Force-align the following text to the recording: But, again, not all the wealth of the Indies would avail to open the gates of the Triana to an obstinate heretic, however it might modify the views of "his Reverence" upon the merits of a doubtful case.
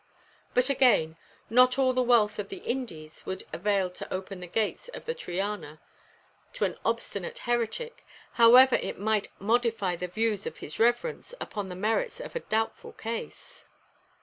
But, 0.55 0.67
again, 0.71 1.15
not 1.47 1.77
all 1.77 1.93
the 1.93 2.01
wealth 2.01 2.39
of 2.39 2.49
the 2.49 2.57
Indies 2.65 3.23
would 3.27 3.43
avail 3.53 3.91
to 3.91 4.11
open 4.11 4.39
the 4.39 4.47
gates 4.47 4.87
of 4.95 5.05
the 5.05 5.13
Triana 5.13 5.79
to 6.53 6.65
an 6.65 6.75
obstinate 6.83 7.37
heretic, 7.37 8.03
however 8.31 8.77
it 8.77 8.97
might 8.97 9.29
modify 9.39 9.95
the 9.95 10.07
views 10.07 10.47
of 10.47 10.57
"his 10.57 10.79
Reverence" 10.79 11.35
upon 11.39 11.69
the 11.69 11.75
merits 11.75 12.19
of 12.19 12.35
a 12.35 12.39
doubtful 12.39 12.93
case. 12.93 13.63